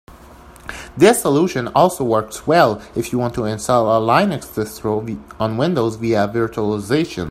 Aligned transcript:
This 0.97 1.21
solution 1.21 1.67
also 1.75 2.03
works 2.03 2.47
well 2.47 2.81
if 2.95 3.11
you 3.11 3.19
want 3.19 3.35
to 3.35 3.45
install 3.45 3.85
a 3.87 4.01
Linux 4.01 4.47
distro 4.51 4.99
on 5.39 5.57
Windows 5.57 5.95
via 5.97 6.27
virtualization. 6.27 7.19